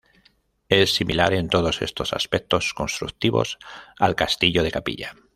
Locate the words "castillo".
4.15-4.63